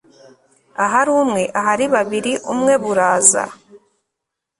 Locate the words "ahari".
0.83-1.11, 1.59-1.85